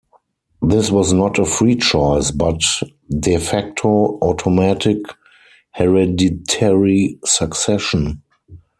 This 0.63 0.89
was 0.89 1.13
not 1.13 1.37
a 1.37 1.45
free 1.45 1.75
choice, 1.75 2.31
but 2.31 2.63
"de 3.19 3.37
facto" 3.37 4.17
automatic 4.23 4.97
hereditary 5.73 7.19
succession. 7.23 8.23